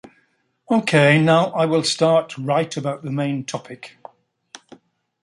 Okay 0.71 1.21
now 1.21 1.51
I 1.51 1.67
will 1.67 1.83
start 1.83 2.35
write 2.35 2.75
about 2.75 3.03
the 3.03 3.11
main 3.11 3.45
topic. 3.45 3.99